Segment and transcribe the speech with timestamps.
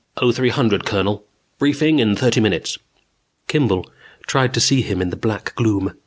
[0.17, 1.23] "Oh, three hundred, Colonel....
[1.59, 2.79] Briefing in thirty minutes."
[3.47, 3.85] Kimball
[4.25, 5.93] tried to see him in the black gloom.